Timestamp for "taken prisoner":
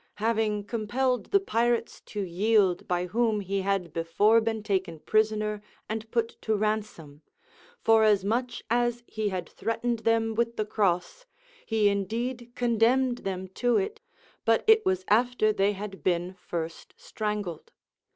4.63-5.61